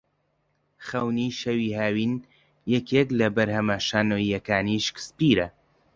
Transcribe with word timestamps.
خەونی 0.85 1.29
شەوی 1.41 1.75
هاوین 1.79 2.13
یەکێک 2.73 3.07
لە 3.19 3.27
بەرهەمە 3.35 3.77
شانۆییەکانی 3.87 4.83
شکسپیرە 4.87 5.47